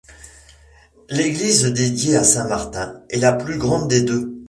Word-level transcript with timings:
L'église 1.11 1.63
dédiée 1.71 2.15
à 2.17 2.23
saint 2.23 2.47
Martin 2.47 3.03
est 3.11 3.19
la 3.19 3.33
plus 3.33 3.59
grande 3.59 3.87
des 3.87 4.01
deux. 4.01 4.35